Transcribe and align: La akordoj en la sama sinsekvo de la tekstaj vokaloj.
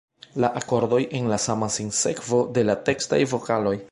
La 0.43 0.49
akordoj 0.59 1.01
en 1.19 1.27
la 1.33 1.39
sama 1.43 1.69
sinsekvo 1.77 2.41
de 2.59 2.65
la 2.71 2.79
tekstaj 2.91 3.23
vokaloj. 3.37 3.79